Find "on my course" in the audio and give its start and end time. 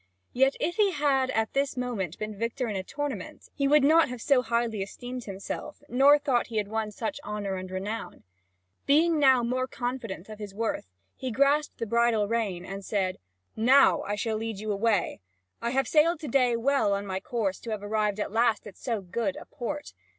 16.93-17.59